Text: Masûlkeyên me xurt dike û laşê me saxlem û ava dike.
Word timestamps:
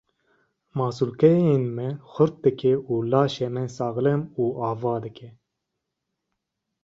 Masûlkeyên 0.77 1.63
me 1.75 1.87
xurt 2.11 2.33
dike 2.43 2.73
û 2.91 2.93
laşê 3.11 3.47
me 3.55 3.63
saxlem 3.75 4.21
û 4.41 4.43
ava 4.71 4.95
dike. 5.05 5.29